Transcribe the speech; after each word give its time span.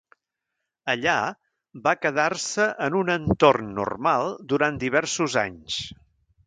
Allà, 0.93 1.17
va 1.89 1.93
quedar-se 2.07 2.67
en 2.87 2.99
un 3.03 3.15
entorn 3.17 3.71
normal 3.83 4.35
durant 4.55 4.85
diversos 4.87 5.39
anys. 5.49 5.81